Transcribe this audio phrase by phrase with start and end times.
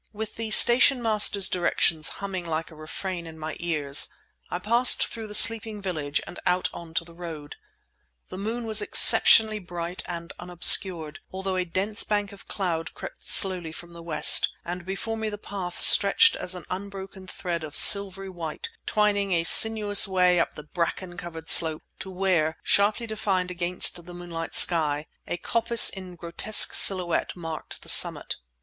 [0.13, 4.09] With the station master's directions humming like a refrain in my ears,
[4.49, 7.57] I passed through the sleeping village and out on to the road.
[8.29, 13.71] The moon was exceptionally bright and unobscured, although a dense bank of cloud crept slowly
[13.71, 18.27] from the west, and before me the path stretched as an unbroken thread of silvery
[18.27, 24.03] white twining a sinuous way up the bracken covered slope, to where, sharply defined against
[24.03, 28.37] the moonlight sky, a coppice in grotesque silhouette marked the summit.